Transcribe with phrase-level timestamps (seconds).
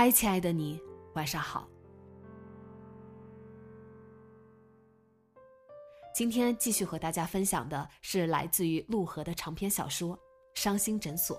[0.00, 0.80] 嗨，亲爱的你，
[1.12, 1.68] 晚上好。
[6.14, 10.16] 今天继续和大家分享的是来自于陆河的长篇小说
[10.54, 11.36] 《伤心诊所》。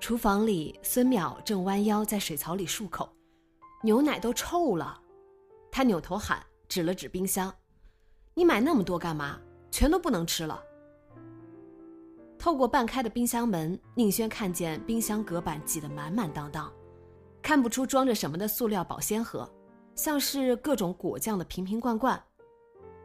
[0.00, 3.08] 厨房里，孙淼正弯腰在水槽里漱口，
[3.84, 5.00] 牛奶都臭了。
[5.70, 7.54] 他扭头喊，指了指冰箱
[8.34, 9.40] ：“你买那么多干嘛？
[9.70, 10.60] 全都不能吃了。”
[12.48, 16.72] 透过半开的冰箱门，宁轩看见冰箱隔板挤得满满当当，
[17.42, 19.46] 看不出装着什么的塑料保鲜盒，
[19.94, 22.18] 像是各种果酱的瓶瓶罐罐，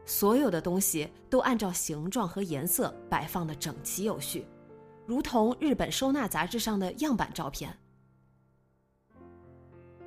[0.06, 4.46] 所有的东西都按照形状和颜色摆放的整齐有序，
[5.04, 7.78] 如同日本收纳杂志上的样板照片。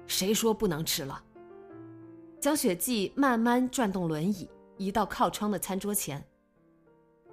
[0.07, 1.23] 谁说不能吃了？
[2.39, 6.25] 江雪季慢慢转动轮椅，移到靠窗的餐桌前。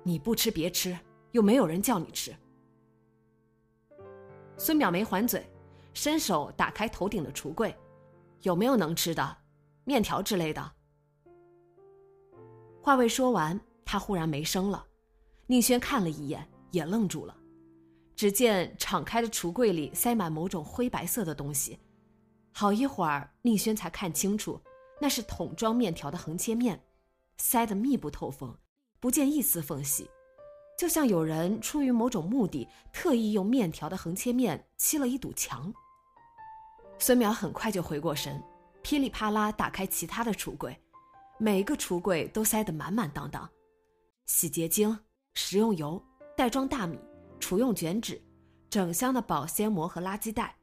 [0.03, 0.95] 你不吃别吃。
[1.35, 2.33] 又没有人叫你吃。
[4.57, 5.45] 孙淼没还嘴，
[5.93, 7.77] 伸手打开头顶的橱柜，
[8.43, 9.37] 有没有能吃的，
[9.83, 10.73] 面条之类的？
[12.81, 14.87] 话未说完，他忽然没声了。
[15.49, 17.37] 宁轩看了一眼，也愣住了。
[18.15, 21.81] 只见敞开的橱柜里塞满某种灰白色的东西，
[22.53, 24.61] 好一会儿，宁轩才看清楚，
[25.01, 26.81] 那是桶装面条的横切面，
[27.39, 28.57] 塞得密不透风，
[29.01, 30.09] 不见一丝缝隙。
[30.77, 35.73] 就像有人出于某种目的，特意用面条的横切面砌了一堵墙。
[36.99, 38.43] 孙淼很快就回过神，
[38.83, 40.77] 噼里啪啦打开其他的橱柜，
[41.39, 43.49] 每一个橱柜都塞得满满当当：
[44.27, 44.99] 洗洁精、
[45.35, 46.03] 食用油、
[46.37, 46.99] 袋装大米、
[47.39, 48.21] 厨用卷纸、
[48.69, 50.57] 整箱的保鲜膜和垃圾袋，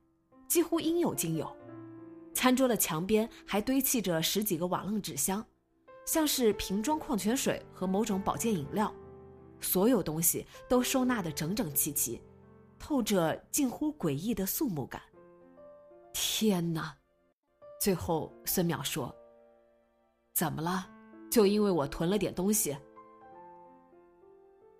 [0.48, 1.50] 几乎应有尽有。
[2.34, 5.46] 餐桌的墙边还堆砌着十几个瓦楞纸箱，
[6.06, 8.94] 像是瓶装矿泉水和某种保健饮料。
[9.62, 12.22] 所有东西都收纳的整整齐齐，
[12.78, 15.02] 透着近乎诡异的肃穆感。
[16.14, 16.94] 天哪！
[17.80, 19.16] 最后，孙淼说
[20.36, 20.88] ：“怎么了？
[21.30, 22.76] 就因为我囤了点东西？”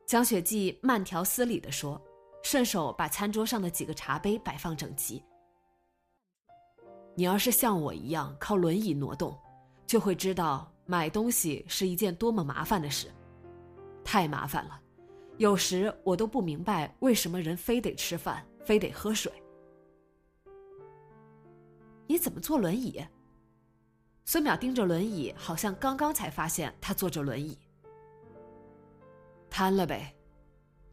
[0.06, 2.00] 江雪霁慢条斯理的说，
[2.44, 5.24] 顺手把餐桌上的几个茶杯摆放整齐。
[7.16, 9.38] 你要是像我一样靠轮椅挪动，
[9.88, 13.08] 就会知道买东西是一件多么麻烦的事。
[14.04, 14.80] 太麻烦了，
[15.38, 19.32] 有时我都不明白为什么人非得吃饭，非得喝水。
[22.08, 23.04] 你怎么坐轮椅？
[24.26, 27.58] 孙淼盯着轮椅，好像刚刚才发现他坐着轮椅。
[29.50, 30.16] 瘫了呗，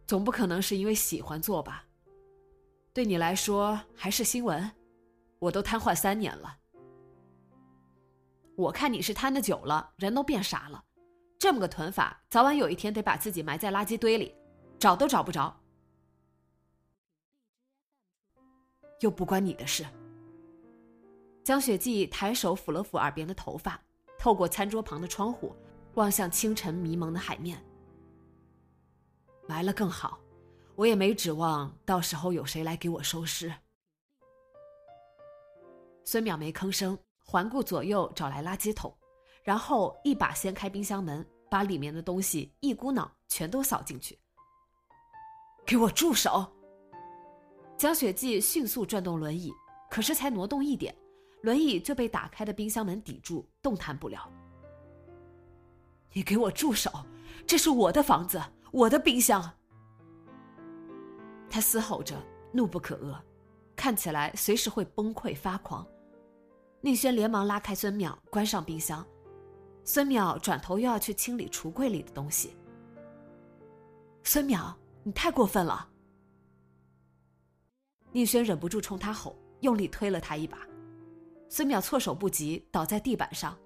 [0.06, 1.84] 总不可能是因为喜欢坐吧？
[2.92, 4.70] 对你来说还是新闻，
[5.38, 6.56] 我都瘫痪三年了。
[8.56, 10.84] 我看你是瘫的久了，人都变傻了。
[11.38, 14.34] 这么个囤法，早晚有一天得把自己埋在垃圾堆里，
[14.76, 15.56] 找都找不着。
[18.98, 19.86] 又不关你的事。
[21.44, 23.80] 江雪霁抬手抚了抚耳边的头发，
[24.18, 25.54] 透过餐桌旁的窗户，
[25.94, 27.64] 望向清晨迷蒙的海面。
[29.46, 30.18] 埋了更好，
[30.74, 33.54] 我也没指望到时候有谁来给我收尸。
[36.04, 38.92] 孙淼没吭声，环顾左右，找来垃圾桶。
[39.48, 44.18] 然后一把掀开冰箱门，把里面的东西一股脑全都扫进去。
[45.64, 46.46] 给我住手！
[47.74, 49.50] 江雪霁迅速转动轮椅，
[49.88, 50.94] 可是才挪动一点，
[51.40, 54.30] 轮椅就被打开的冰箱门抵住，动弹不了。
[56.12, 56.92] 你给我住手！
[57.46, 58.38] 这是我的房子，
[58.70, 59.50] 我的冰箱。
[61.48, 62.22] 他嘶吼着，
[62.52, 63.16] 怒不可遏，
[63.74, 65.86] 看起来随时会崩溃发狂。
[66.82, 69.02] 宁轩连忙拉开孙淼，关上冰箱。
[69.88, 72.54] 孙淼转头又要去清理橱柜里的东西。
[74.22, 75.88] 孙淼，你太过分了！
[78.12, 80.58] 宁轩忍不住冲他吼，用力推了他一把。
[81.48, 83.58] 孙淼措手不及，倒在地板上，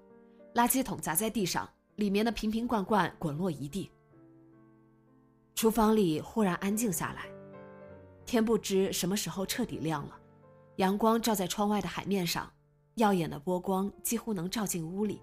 [0.55, 3.91] 垃圾桶砸在地上，里面的瓶瓶罐罐滚落一地。
[5.55, 7.25] 厨房里忽然安静下来，
[8.25, 10.17] 天不知什么时候彻底亮了，
[10.77, 12.49] 阳光照在窗外的海面上，
[12.95, 15.21] 耀眼的波光几乎能照进屋里，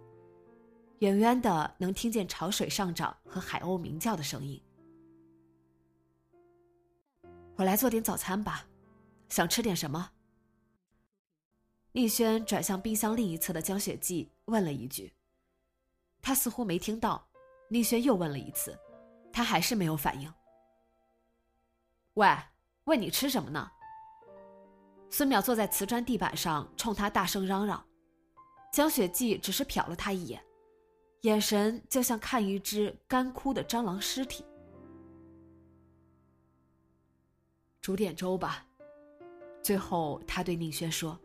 [1.00, 4.62] 远远的能听见潮水上涨和海鸥鸣叫的声音。
[7.56, 8.66] 我来做点早餐吧，
[9.30, 10.10] 想吃点什么？
[11.92, 15.10] 宁轩转向冰箱另一侧的江雪霁，问了一句。
[16.20, 17.26] 他似乎没听到，
[17.70, 18.78] 宁轩又问了一次，
[19.32, 20.30] 他还是没有反应。
[22.14, 22.28] 喂，
[22.84, 23.70] 问你吃什么呢？
[25.08, 27.82] 孙淼坐在瓷砖地板上，冲他大声嚷嚷。
[28.70, 30.44] 江雪霁只是瞟了他一眼，
[31.22, 34.44] 眼神就像看一只干枯的蟑螂尸体。
[37.80, 38.66] 煮点粥吧。
[39.62, 41.18] 最后，他对宁轩说：“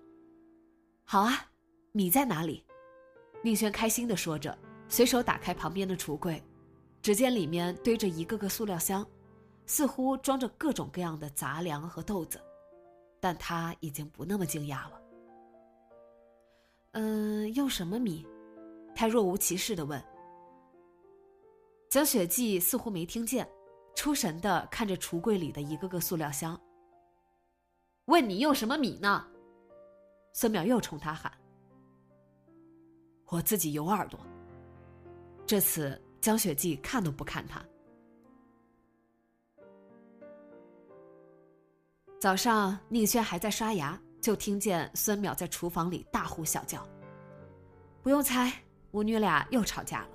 [1.06, 1.50] 好啊，
[1.94, 2.64] 米在哪里？”
[3.42, 4.58] 宁轩开心的说着，
[4.90, 6.44] 随手打开旁边的橱柜，
[7.02, 9.06] 只见里面堆着一个个塑料箱，
[9.66, 12.42] 似乎装着各种各样的杂粮和豆子。
[13.22, 15.02] 但他已经不那么惊讶了。
[16.92, 18.28] 嗯，用什么米？
[18.96, 20.04] 他若无其事的问。
[21.90, 23.48] 江雪霁似乎没听见。
[23.96, 26.60] 出神的看着橱柜里的一个个塑料箱，
[28.08, 29.26] 问你用什么米呢？
[30.34, 31.32] 孙淼又冲他喊
[33.32, 34.20] ：“我自己有耳朵。”
[35.48, 37.64] 这次江雪霁看都不看他。
[42.20, 46.86] 早上宁轩还在刷牙，就听见孙淼在厨房里大呼小叫。
[48.04, 48.52] 不用猜，
[48.96, 50.10] 母女俩又吵架了。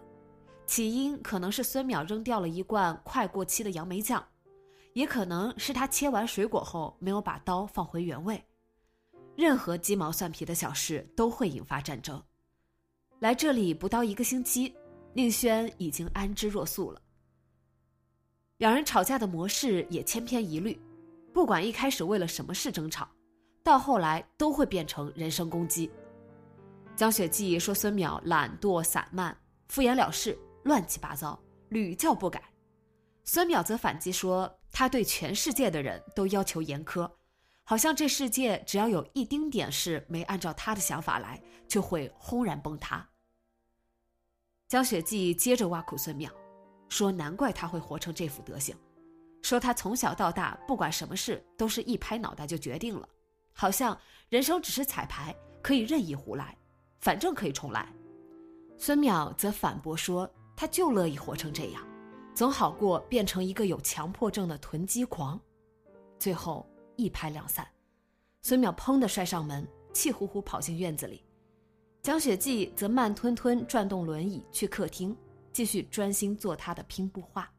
[0.65, 4.27] 起因可能是孙淼扔掉了一罐快过期的杨梅酱，
[4.94, 8.43] 也可能是他切完水果后没有把刀放回原位。
[9.37, 12.23] 任何鸡毛蒜皮的小事都会引发战争。
[13.19, 14.75] 来这里不到一个星期，
[15.12, 17.03] 宁轩已经安之若素了。
[18.56, 20.81] 两人吵架的模式也千篇一律，
[21.35, 23.06] 不管一开始为了什么事争吵，
[23.62, 25.91] 到后来都会变成人身攻击。
[27.00, 29.35] 江雪霁说孙淼懒惰散漫，
[29.69, 30.38] 敷衍了事。
[30.64, 32.44] 乱七八糟，屡教不改。
[33.25, 37.11] 孙淼则反击说：“他对全世界的人都要求严苛，
[37.64, 43.08] 好像这世界只要有一丁点事没按照他的想法来，就会轰然崩塌。”
[44.69, 46.31] 江雪霁接着挖苦孙淼，
[46.91, 48.76] 说：“难怪他会活成这副德行，
[49.41, 53.08] 说他从小到大不管什么事都是一拍脑袋就决定了，
[53.55, 53.99] 好像
[54.29, 56.55] 人生只是彩排，可以任意胡来，
[57.00, 57.93] 反正可以重来。”
[58.79, 60.31] 孙淼则反驳说。
[60.56, 61.82] 他就乐意活成这样，
[62.35, 65.41] 总好过变成一个有强迫症的囤积狂。
[66.19, 67.67] 最后一拍两散，
[68.43, 71.25] 孙淼砰的摔上门，气呼呼跑进院子里。
[72.02, 75.17] 江雪霁则慢吞吞转动轮椅去客厅，
[75.50, 77.50] 继续专心做他的拼布画。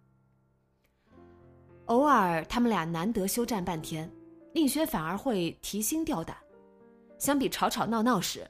[1.87, 4.07] 偶尔他们俩难得休战半天，
[4.53, 6.37] 宁轩反而会提心吊胆。
[7.17, 8.47] 相比吵吵闹闹时，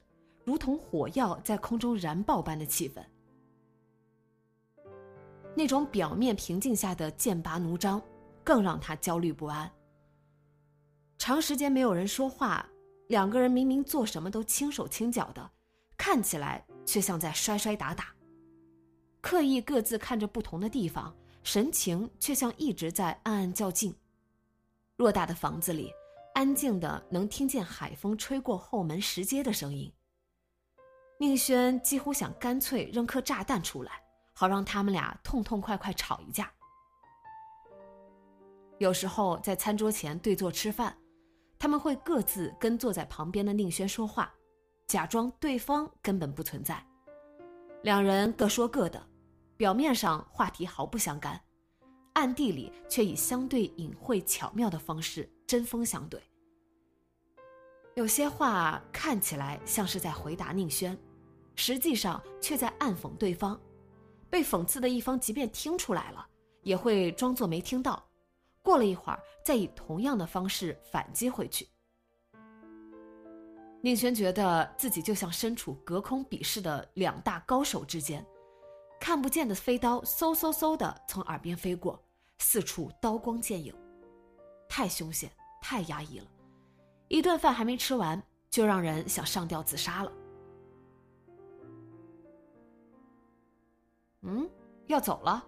[0.51, 3.01] 如同火药在空中燃爆般的气氛。
[5.55, 8.01] 那种表面平静下的剑拔弩张，
[8.43, 9.71] 更让他焦虑不安。
[11.17, 12.67] 长时间没有人说话，
[13.07, 15.49] 两个人明明做什么都轻手轻脚的，
[15.97, 18.07] 看起来却像在摔摔打打，
[19.21, 23.95] 刻意各自看着不同的地方，神情却像一直在暗暗较劲。
[24.97, 25.93] 偌大的房子里，
[26.35, 29.89] 安静的能听见海风吹过后门石阶的声音。
[31.21, 33.91] 宁轩几乎想干脆扔颗炸弹出来。
[34.33, 36.51] 好让他们俩痛痛快快吵一架。
[38.79, 40.97] 有时候在餐桌前对坐吃饭，
[41.59, 44.33] 他们会各自跟坐在旁边的宁轩说话，
[44.87, 46.83] 假装对方根本不存在。
[47.83, 49.05] 两人各说各的，
[49.57, 51.39] 表面上话题毫不相干，
[52.13, 56.19] 暗地里却以相对隐晦巧妙的方式针锋相对。
[57.93, 60.97] 有些话看起来像是在回答宁轩，
[61.55, 63.59] 实际上却在暗讽对方。
[64.29, 66.25] 被讽刺的一方，即便听出来了，
[66.61, 68.01] 也会装作没听到。
[68.63, 71.67] 过了一会儿，再以同样的方式反击回去。
[73.81, 78.25] 宁轩觉得自己就像身处隔空比试的两大高手之间，
[78.99, 81.99] 看不见的飞刀嗖嗖嗖的从耳边飞过，
[82.37, 83.73] 四处刀光剑影，
[84.69, 85.31] 太凶险，
[85.61, 86.25] 太压抑了。
[87.07, 90.11] 一顿饭还没吃完，就让人想上吊自杀了。
[94.91, 95.43] 要走了。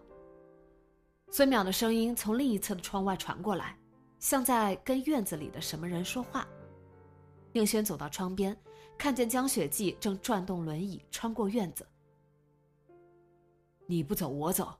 [1.29, 3.77] 孙淼的声音从另一侧的窗外传过来，
[4.19, 6.47] 像在跟院子里的什么人说话。
[7.51, 8.57] 宁轩走到窗边，
[8.97, 11.85] 看见江雪霁正转动轮椅穿过院子。
[13.85, 14.73] 你不走，我走。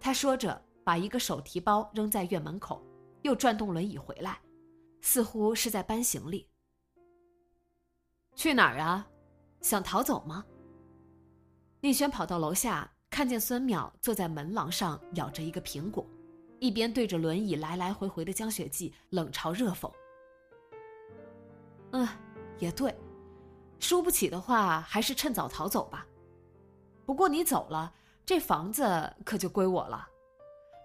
[0.00, 2.82] 他说着，把一个手提包扔在院门口，
[3.22, 4.40] 又转动轮椅回来，
[5.02, 6.48] 似乎是在搬行李。
[8.34, 9.06] 去哪儿啊？
[9.60, 10.44] 想逃走吗？
[11.80, 16.06] 宁轩跑到楼下，看见孙淼坐在门廊上咬着一个苹果，
[16.60, 19.90] 一边对着轮椅来来回回的江雪霁冷嘲热讽。
[21.92, 22.06] 嗯，
[22.58, 22.94] 也对，
[23.80, 26.06] 输不起的话，还是趁早逃走吧。
[27.06, 27.92] 不过你走了，
[28.26, 30.06] 这房子可就归我了。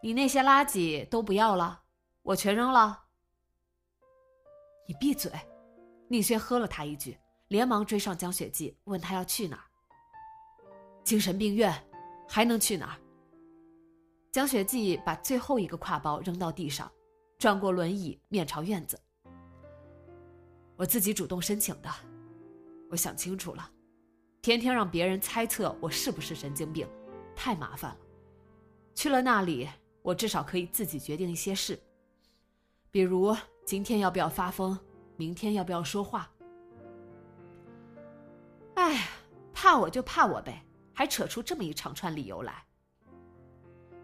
[0.02, 1.82] 你那些垃圾都不要了，
[2.22, 3.04] 我全扔了。
[4.88, 5.32] 你闭嘴！
[6.10, 9.64] 宁轩喝了他一句，连忙追上江雪霁，问他要去哪儿。
[11.04, 11.74] 精神病院，
[12.28, 12.98] 还能去哪儿？
[14.32, 16.92] 江雪霁把最后一个挎包扔到地上，
[17.38, 19.00] 转过轮椅，面朝院子。
[20.76, 21.90] 我自己主动申请的，
[22.90, 23.70] 我想清楚了，
[24.42, 26.88] 天天让别人猜测我是不是神经病，
[27.36, 27.98] 太麻烦了。
[28.96, 29.70] 去了那里，
[30.02, 31.80] 我至少可以自己决定一些事，
[32.90, 34.78] 比如今天要不要发疯，
[35.16, 36.30] 明天要不要说话。
[38.74, 39.08] 哎，
[39.54, 42.64] 怕我就怕我呗，还扯出这么一长串理由来。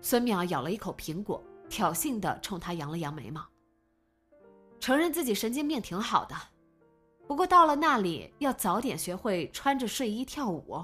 [0.01, 3.45] 孙淼咬了一口苹果，挑衅的冲他扬了扬眉毛，
[4.79, 6.35] 承认自己神经病挺好的。
[7.27, 10.83] 不过到了那里，要早点学会穿着睡衣跳舞，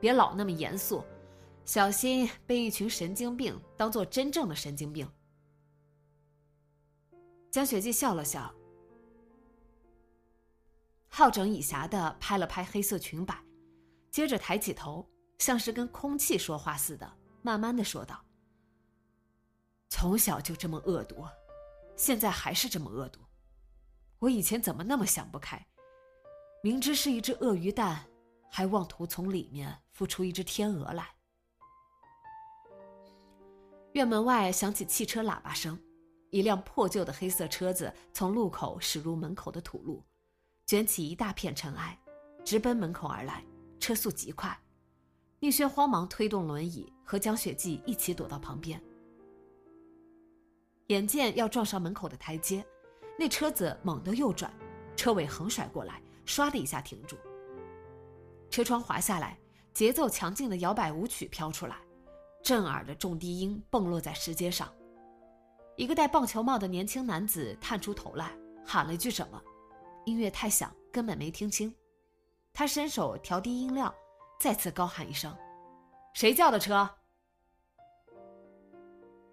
[0.00, 1.02] 别老那么严肃，
[1.64, 5.10] 小心被一群神经病当做真正的神经病。
[7.50, 8.54] 江雪霁笑了笑，
[11.08, 13.42] 好整以暇的拍了拍黑色裙摆，
[14.10, 17.10] 接着抬起头，像是跟空气说话似的，
[17.42, 18.24] 慢慢的说道
[19.88, 21.24] ：“从小就这么恶毒，
[21.96, 23.20] 现在还是这么恶毒，
[24.18, 25.64] 我以前怎么那么想不开？”
[26.60, 28.04] 明知是一只鳄鱼蛋，
[28.50, 31.08] 还妄图从里面孵出一只天鹅来。
[33.92, 35.80] 院门外响起汽车喇叭声，
[36.30, 40.04] 一辆破旧的黑色车子从路口驶入门口的土路，
[40.66, 41.96] 卷起一大片尘埃，
[42.44, 43.44] 直奔门口而来，
[43.78, 44.60] 车速极快。
[45.40, 48.82] 宁轩慌忙推动轮椅，和江雪霁一起躲到旁边。
[50.88, 52.64] 眼见要撞上门口的台阶，
[53.18, 54.52] 那车子猛地右转，
[54.96, 56.02] 车尾横甩过来。
[56.26, 57.16] 唰的一下停住，
[58.50, 59.38] 车窗滑下来，
[59.72, 61.78] 节奏强劲的摇摆舞曲飘出来，
[62.42, 64.70] 震耳的重低音蹦落在石阶上。
[65.76, 69.40] 一个戴棒球帽的年轻男子探出头来，喊了一句什么，
[70.04, 71.74] 音乐太响，根本没听清。
[72.52, 73.94] 他伸手调低音量，
[74.38, 75.36] 再次高喊一声
[76.14, 76.88] ：“谁叫的车？”“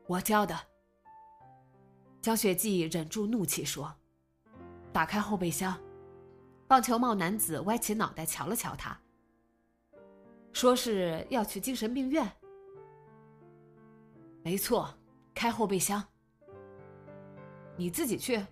[0.08, 0.60] 我叫的。”
[2.22, 3.96] 江雪霁忍住怒气说
[4.92, 5.80] ：“打开后备箱。”
[6.68, 9.00] 棒球帽男子歪起脑袋瞧了瞧他，
[10.52, 12.28] 说是要去精神病院。
[14.42, 14.92] 没错，
[15.36, 16.04] 开后备箱。
[17.78, 18.44] 你自己去。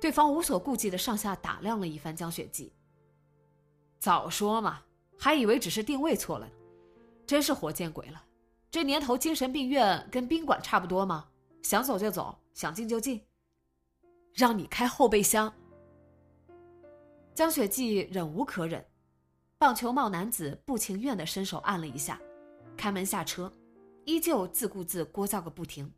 [0.00, 2.72] 对方无所顾忌的上下打量了一番江雪霁。
[4.00, 4.82] 早说嘛，
[5.22, 6.52] 还以为只是定位错了呢，
[7.24, 8.20] 真是活见鬼了！
[8.72, 11.28] 这年头精神病院跟宾馆差不多吗？
[11.62, 13.24] 想走就走，想进就进。
[14.34, 15.54] 让你开后备箱。
[17.36, 18.84] 江雪霁忍无可忍，
[19.58, 22.20] 棒球帽男子不情愿的伸手按了一下，
[22.76, 23.52] 开门下车，
[24.04, 25.88] 依旧自顾自聒噪个不停。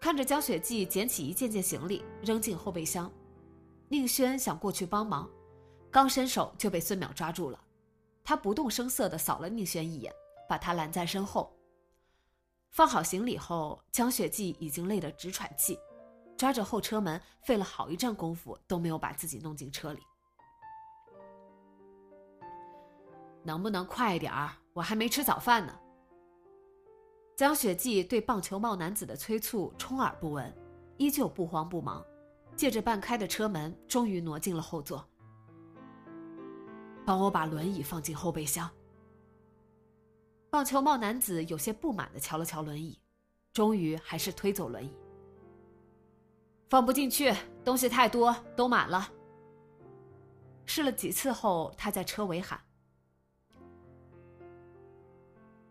[0.00, 3.10] 看着江雪霁捡起一件件行李扔进后备箱，
[3.88, 5.28] 宁轩想过去帮忙，
[5.90, 7.58] 刚伸手就被孙淼抓住了。
[8.28, 10.12] 他不动声色的扫了宁轩一眼，
[10.46, 11.50] 把他拦在身后。
[12.70, 15.78] 放好行李后，江雪霁已经累得直喘气。
[16.36, 20.02] 抓着后车门，费了好一阵功夫都没有把自己弄进车里。
[23.42, 24.50] 能不能快点儿？
[24.74, 25.74] 我还没吃早饭呢。
[27.34, 30.54] 江雪霁对棒球帽男子的催促充耳不闻，
[30.98, 32.04] 依旧不慌不忙，
[32.54, 35.07] 借着半开的车门，终于挪进了后座。
[37.08, 38.70] 帮我把轮椅放进后备箱。
[40.50, 43.00] 棒球帽男子有些不满的瞧了瞧轮椅，
[43.50, 44.94] 终于还是推走轮椅。
[46.68, 47.34] 放不进去，
[47.64, 49.10] 东西太多，都满了。
[50.66, 52.60] 试了几次后，他在车尾喊：“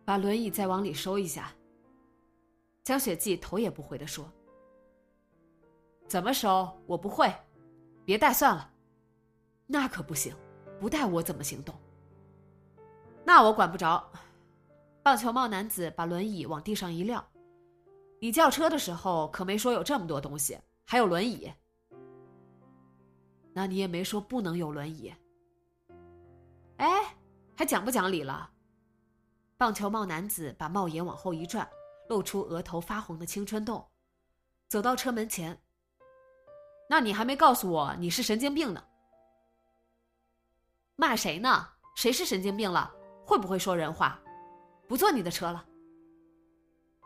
[0.03, 1.53] 把轮椅再往里收一下。”
[2.83, 4.27] 江雪霁头也不回的说
[6.09, 6.67] ：“怎么收？
[6.87, 7.31] 我不会，
[8.03, 8.73] 别带算了。
[9.69, 10.35] ”“那可不行，
[10.79, 11.75] 不带我怎么行动
[13.25, 14.09] ？”“那我管不着。”
[15.03, 17.25] 棒球帽男子把轮椅往地上一撂
[18.19, 20.57] ：“你叫车的时候可没说有这么多东西。”
[20.89, 21.51] 还有轮椅，
[23.51, 25.13] 那你也没说不能有轮椅。
[26.77, 26.87] 哎，
[27.53, 28.49] 还讲不讲理了？
[29.57, 31.67] 棒球帽男子把帽檐往后一转，
[32.07, 33.85] 露出额头发红的青春痘，
[34.69, 35.59] 走到车门前。
[36.89, 38.81] 那你还没告诉我你是神经病呢？
[40.99, 41.67] 骂谁呢？
[41.95, 42.91] 谁是神经病了？
[43.23, 44.19] 会不会说人话？
[44.87, 45.63] 不坐你的车了。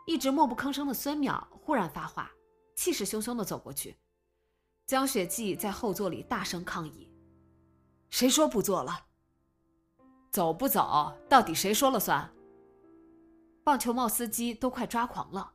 [0.06, 2.30] 一直默不吭声的孙淼忽然发话，
[2.74, 3.98] 气势汹汹的走过去。
[4.86, 7.12] 江雪霁在后座里大声抗议
[8.08, 9.06] ：“谁说不坐了？
[10.30, 12.32] 走不走，到底谁说了算？”
[13.62, 15.52] 棒球帽司机都快抓狂了。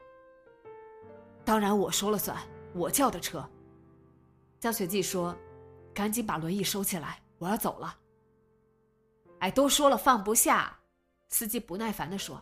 [1.43, 2.37] 当然我说了算，
[2.75, 3.43] 我叫的车。
[4.59, 5.35] 江雪霁说
[5.91, 7.97] ：“赶紧把轮椅收起来，我要走了。”
[9.39, 10.77] 哎，都说了放不下，
[11.29, 12.41] 司机不耐烦的说：“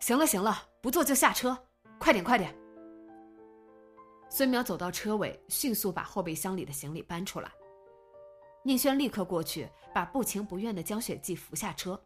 [0.00, 1.56] 行了行了，不坐就下车，
[1.98, 2.54] 快点快点。”
[4.28, 7.50] 孙淼走到车尾，迅速把后备箱里的行李搬出来。
[8.64, 11.98] 宁轩立刻过去，把不情不愿的江雪霁扶下车。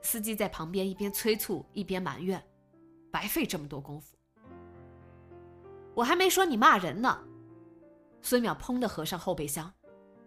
[0.00, 2.42] 司机在旁边一边催促一边埋怨
[3.12, 4.16] ：“白费这么多功夫。”
[5.94, 7.22] 我还没说你骂人呢。
[8.22, 9.70] 孙淼砰的合上后备箱，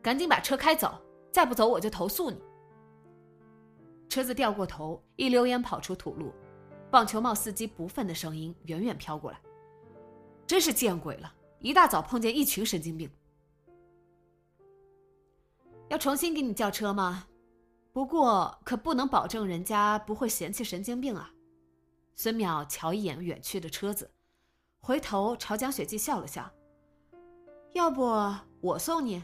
[0.01, 1.01] 赶紧把车开走，
[1.35, 2.41] 再不走我就投诉你。
[4.07, 6.31] 车子掉过头，一溜烟跑出土路，
[6.89, 9.41] 棒球帽司机不忿的声音远远飘过来。
[10.47, 11.35] 真是见鬼了！
[11.59, 13.11] 一大早碰见一群神经病。
[15.89, 17.27] 要重新给你叫车吗？
[17.91, 21.29] 不过可不能保证人家不会嫌弃神经病啊。
[22.15, 24.09] 孙淼瞧一眼远去的车子，
[24.79, 26.49] 回头朝江雪霁笑了笑。
[27.73, 29.21] 要不我送你，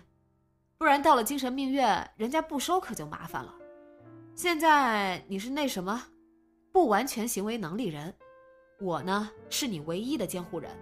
[0.81, 3.53] 不然到了精神病院，人家不收可就麻烦了。
[4.33, 6.07] 现在你是那什么，
[6.71, 8.11] 不完全行为能力人，
[8.79, 10.75] 我呢是你唯一的监护人。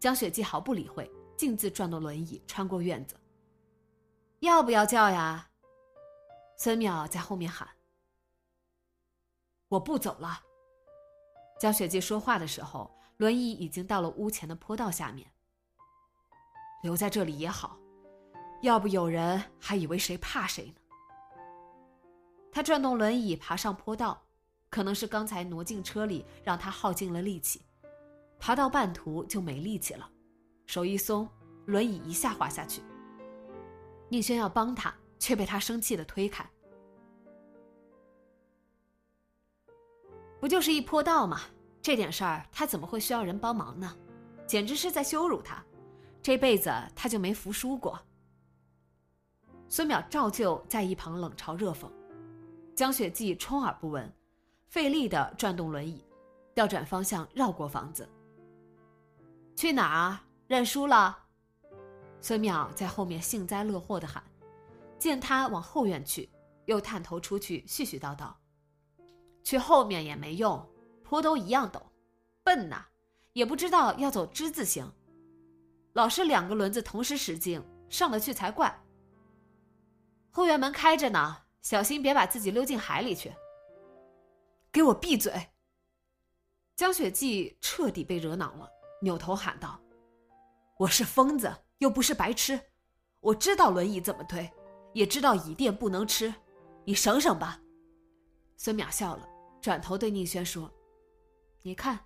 [0.00, 3.14] 江雪季毫不理会，径自转动轮椅穿过院子。
[4.40, 5.48] 要不要叫呀？
[6.56, 7.68] 孙淼在后面喊。
[9.68, 10.40] 我不走了。
[11.60, 15.30] 江雪季说话的时候，轮椅已经到了屋前的坡道下面。
[16.82, 17.78] 留在这里也好，
[18.62, 20.74] 要不有人还以为谁怕谁呢。
[22.52, 24.22] 他转动轮椅爬上坡道，
[24.68, 27.62] 可能是刚才挪进车里让他耗尽了力气。
[28.38, 30.10] 爬到半途就没力气了，
[30.66, 31.28] 手一松，
[31.66, 32.82] 轮椅一下滑下去。
[34.08, 36.44] 宁轩要帮他，却被他生气的推开。
[40.40, 41.40] 不就是一坡道吗？
[41.82, 43.96] 这点事儿他怎么会需要人帮忙呢？
[44.46, 45.64] 简直是在羞辱他！
[46.22, 47.98] 这辈子他就没服输过。
[49.72, 51.88] 孙淼照旧在一旁冷嘲热讽，
[52.74, 54.12] 江雪霁充耳不闻，
[54.66, 56.04] 费力的转动轮椅，
[56.52, 58.08] 调转方向绕过房子。
[59.54, 60.18] 去哪儿？
[60.48, 61.16] 认输了？
[62.20, 64.20] 孙淼在后面幸灾乐祸的喊，
[64.98, 66.28] 见他往后院去，
[66.64, 68.32] 又探头出去絮絮叨叨
[69.44, 70.68] ：“去后面也没用，
[71.04, 71.80] 坡都一样陡，
[72.42, 72.86] 笨呐，
[73.34, 74.90] 也不知道要走之字形，
[75.92, 78.76] 老是两个轮子同时使劲，上得去才怪。
[80.30, 83.32] 后院门开着呢，小心别把自己溜进海里去。”
[84.72, 85.48] 给我闭嘴！
[86.76, 88.68] 江雪霁彻底被惹恼了。
[89.02, 89.80] 扭头喊道
[90.78, 92.60] ：“我是疯子，又不是白痴，
[93.20, 94.50] 我知道轮椅怎么推，
[94.92, 96.32] 也知道椅垫不能吃，
[96.84, 97.60] 你省省吧。”
[98.58, 99.26] 孙淼笑了，
[99.60, 100.70] 转头对宁轩说
[101.62, 101.98] ：“你看，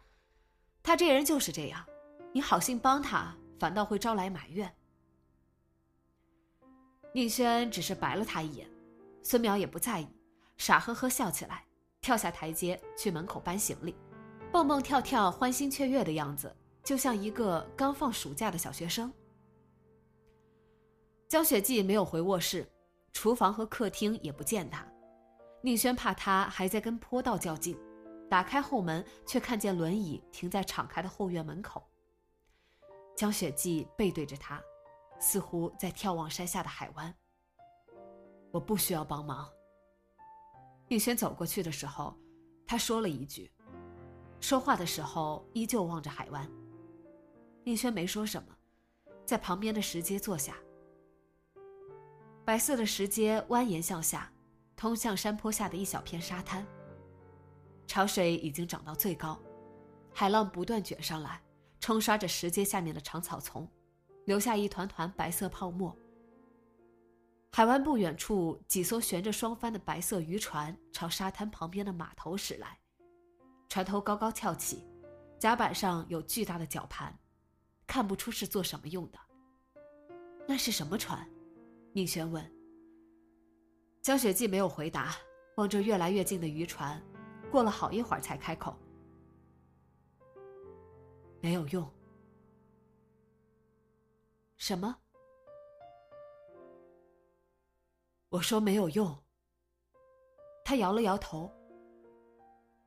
[0.82, 1.84] 他这人就是这样，
[2.32, 4.72] 你好心帮他，反倒会招来埋怨。”
[7.14, 8.68] 宁轩只是白了他一眼，
[9.22, 10.08] 孙淼也不在意，
[10.56, 11.64] 傻呵呵笑起来，
[12.00, 13.94] 跳下台阶去门口搬行李，
[14.50, 16.52] 蹦蹦跳跳、欢欣雀跃的样子。
[16.82, 19.12] 就像一个刚放暑假的小学生。
[21.28, 22.68] 江雪霁没有回卧室，
[23.12, 24.84] 厨房和客厅也不见他。
[25.62, 27.78] 宁轩怕他还在跟坡道较劲，
[28.28, 31.80] 打开后门，却看见轮椅停在敞开的后院门口。
[33.16, 34.60] 江雪霁背对着他，
[35.24, 37.12] 似乎在眺望山下的海湾。
[38.52, 39.50] 我不需要帮忙。
[40.86, 42.14] 宁轩走过去的时候，
[42.66, 43.50] 他说了一句，
[44.38, 46.46] 说话的时候依旧望着海湾。
[47.64, 48.54] 宁轩没说什么，
[49.24, 50.54] 在旁边的石阶坐下。
[52.44, 54.30] 白色的石阶蜿蜒向下，
[54.76, 56.66] 通向山坡下的一小片沙滩。
[57.86, 59.40] 潮水已经涨到最高，
[60.12, 61.42] 海浪不断卷上来，
[61.80, 63.66] 冲刷着石阶下面的长草丛，
[64.26, 65.96] 留下一团团白色泡沫。
[67.52, 72.78] 海湾不远处，几艘悬着双帆的白色渔船朝沙滩旁边的码头驶来，
[73.68, 74.84] 船头高高翘起，
[75.38, 77.16] 甲板上有巨大的绞盘。
[77.86, 79.18] 看不出是做什么用的，
[80.48, 81.28] 那是什么船？
[81.92, 82.44] 宁轩问。
[84.02, 85.14] 江雪霁没有回答，
[85.56, 87.00] 望着越来越近的渔船，
[87.52, 88.76] 过了好一会儿才开口
[91.40, 91.88] ：“没有用。”
[94.66, 94.96] 什么？
[98.30, 99.14] 我说没有用。
[100.64, 101.52] 他摇了摇头。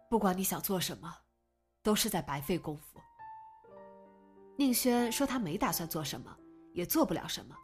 [0.10, 1.16] 不管你想做什么，
[1.84, 3.00] 都是在白费功夫。
[4.58, 6.36] 宁轩说他没打算做什么，
[6.74, 7.56] 也做不了什么。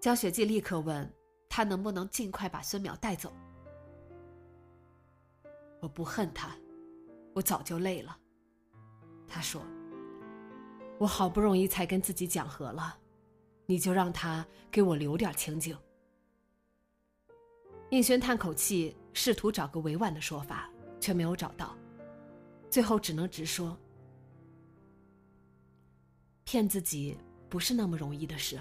[0.00, 1.08] 江雪霁立刻问。
[1.48, 3.32] 他能不能尽快把孙淼带走？
[5.80, 6.56] 我不恨他，
[7.36, 8.18] 我早就累了。
[9.28, 9.62] 他说
[10.98, 12.96] ：“我好不容易才跟自己讲和了，
[13.66, 15.76] 你就让他给我留点清静。”
[17.90, 21.76] 宁轩叹口气，试图找个委婉的说法，却没有找到，
[22.70, 23.76] 最后只能直说
[26.44, 27.16] ：“骗自己
[27.48, 28.60] 不是那么容易的事。”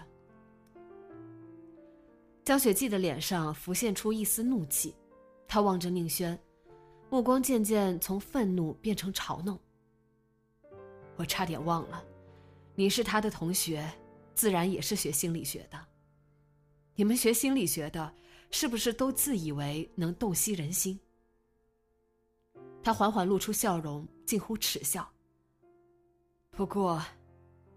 [2.43, 4.93] 江雪霁的脸上浮现出一丝怒气，
[5.48, 6.38] 她望着宁轩，
[7.10, 9.58] 目光渐渐从愤怒变成嘲弄。
[11.15, 12.04] 我差点忘了，
[12.75, 13.88] 你是他的同学，
[14.33, 15.88] 自然也是学心理学的。
[16.95, 18.13] 你们学心理学的，
[18.51, 20.99] 是不是都自以为能洞悉人心？
[22.83, 25.09] 他缓缓露出笑容，近乎耻笑。
[26.51, 27.03] 不过，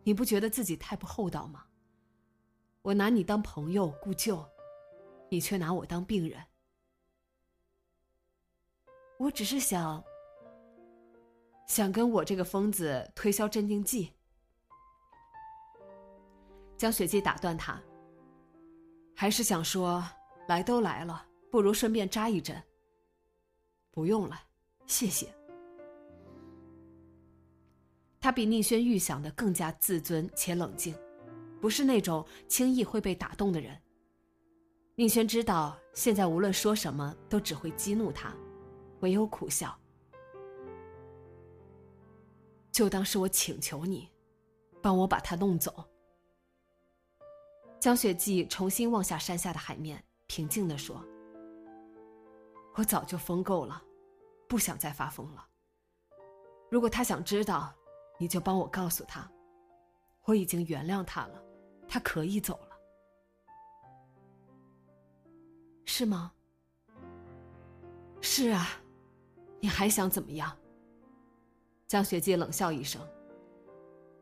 [0.02, 1.64] 你不觉得自己太不厚道吗？
[2.82, 4.44] 我拿你当朋友故旧。
[5.28, 6.40] 你却拿我当病人，
[9.18, 10.04] 我只是想，
[11.66, 14.12] 想跟我这个疯子推销镇定剂。
[16.76, 17.80] 江雪姬打断他，
[19.14, 20.04] 还是想说，
[20.46, 22.62] 来都来了，不如顺便扎一针。
[23.90, 24.38] 不用了，
[24.86, 25.34] 谢谢。
[28.20, 30.94] 他比宁轩预想的更加自尊且冷静，
[31.60, 33.74] 不是那种轻易会被打动的人。
[34.96, 38.34] 宁轩知道，现在无论说什么都只会激怒他，
[39.00, 39.74] 唯有苦笑。
[42.70, 44.10] 就当是我请求你，
[44.82, 45.82] 帮我把他弄走。
[47.86, 51.00] 江雪霁重新望下山下的海面，平静地说
[52.74, 53.80] ：“我早就疯够了，
[54.48, 55.46] 不想再发疯了。
[56.68, 57.72] 如果他想知道，
[58.18, 59.30] 你就帮我告诉他，
[60.24, 61.40] 我已经原谅他了，
[61.86, 62.76] 他可以走了。”
[65.86, 66.32] 是吗？
[68.20, 68.66] 是啊，
[69.60, 70.58] 你还想怎么样？
[71.86, 73.00] 江雪季冷笑一声，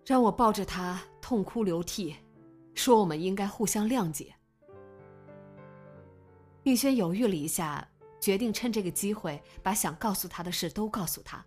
[0.05, 2.15] 让我抱着他痛哭流涕，
[2.75, 4.35] 说我们应该互相谅解。
[6.63, 7.87] 宁轩犹豫了一下，
[8.21, 11.45] 决定趁这个机会把想告诉他的事都告诉他。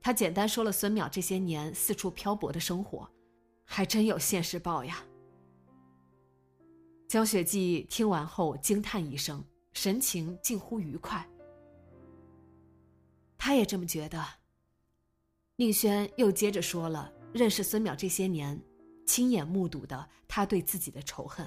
[0.00, 3.08] 他简单说了孙淼这些年四处漂泊的生活，
[3.64, 5.04] 还真有现世报呀。
[7.06, 11.28] 江雪霁听完后惊叹一声，神情近乎愉快。
[13.36, 14.24] 他也这么觉得。
[15.56, 18.58] 宁轩又接着说了认识孙淼这些年，
[19.10, 21.44] 亲眼目睹的他对自己的仇恨。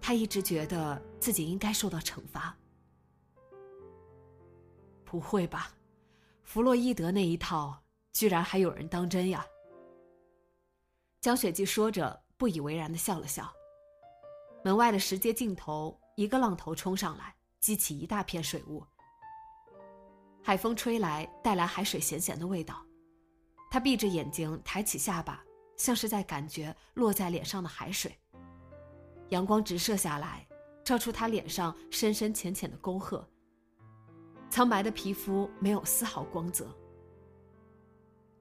[0.00, 2.56] 他一直觉得自己应该受到惩罚。
[5.04, 5.72] 不会吧，
[6.44, 9.44] 弗洛伊德那一套居然还有人当真呀？
[11.20, 13.52] 江雪霁说着，不以为然的笑了笑。
[14.62, 18.86] 门外的石阶尽头，一个浪头冲上来，激起一大片水雾。
[20.40, 22.80] 海风吹来，带来海水咸咸的味道。
[23.72, 25.44] 他闭着眼睛，抬起下巴，
[25.80, 28.14] 像是在感觉落在脸上的海水。
[29.30, 30.46] 阳光直射下来，
[30.84, 33.26] 照出他脸上深深浅浅的沟壑。
[34.50, 36.68] 苍白的皮肤没有丝毫光泽。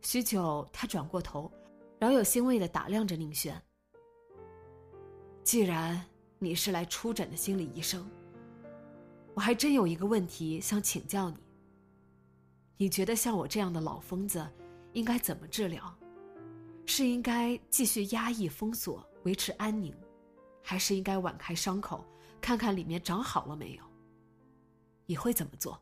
[0.01, 1.49] 许久，他转过头，
[1.97, 3.57] 饶有欣慰的打量着宁轩。
[5.41, 6.05] 既然
[6.39, 8.05] 你是来出诊的心理医生，
[9.33, 11.37] 我还真有一个问题想请教你。
[12.75, 14.45] 你觉得像我这样的老疯子，
[14.91, 15.98] 应该怎么治疗？
[16.89, 19.95] 是应该继续压抑、封锁、维持安宁，
[20.63, 22.03] 还是应该挽开伤口，
[22.41, 23.83] 看看里面长好了没有？
[25.05, 25.79] 你会怎么做？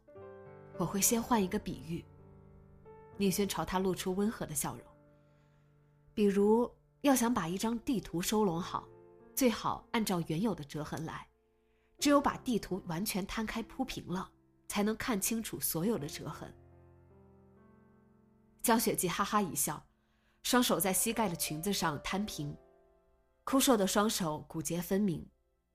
[0.77, 2.03] 我会先换一个比喻。
[3.15, 4.85] 宁轩朝他露出温和的笑容。
[6.13, 6.69] 比如，
[7.01, 8.85] 要想把一张地图收拢好。
[9.33, 11.25] 最好按照原有的折痕来，
[11.99, 14.29] 只有把地图完全摊开铺平了，
[14.67, 16.53] 才能看清楚所有的折痕。
[18.61, 19.86] 江雪霁哈哈一笑，
[20.49, 22.55] 双手在膝盖的裙子上摊平，
[23.43, 25.29] 枯瘦的双手骨节分明，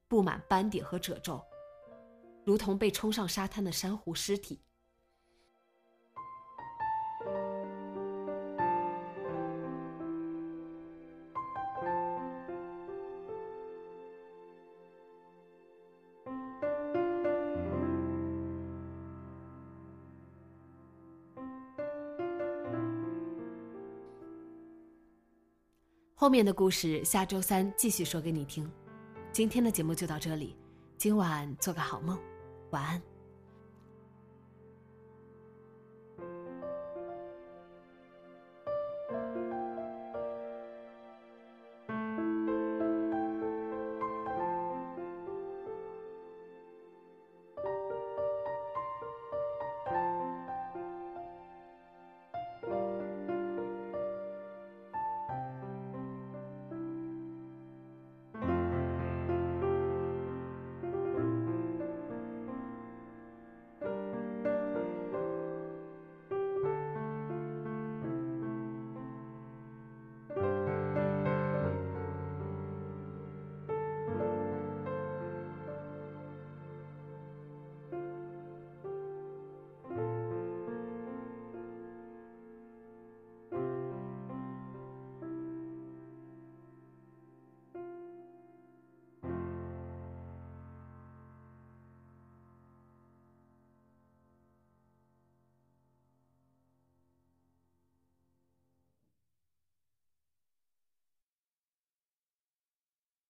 [0.09, 1.45] 布满斑点和褶皱，
[2.43, 4.63] 如同被冲上沙滩的珊瑚尸体。
[26.23, 28.71] 后面的故事下周三继续说给你听。
[29.33, 30.57] 今天的节目就到这里，
[30.97, 32.17] 今晚做个好梦，
[32.71, 33.03] 晚安。